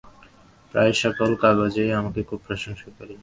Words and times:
প্রায় 0.73 0.93
সকল 0.93 1.29
কাগজেই 1.35 1.91
আমাকে 1.91 2.21
খুব 2.23 2.39
প্রশংসা 2.47 2.87
করিয়াছে। 2.97 3.19